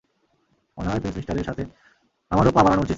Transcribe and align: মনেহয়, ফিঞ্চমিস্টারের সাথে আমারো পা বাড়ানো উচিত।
মনেহয়, 0.77 1.01
ফিঞ্চমিস্টারের 1.03 1.43
সাথে 1.43 1.63
আমারো 2.31 2.49
পা 2.51 2.61
বাড়ানো 2.63 2.81
উচিত। 2.81 2.89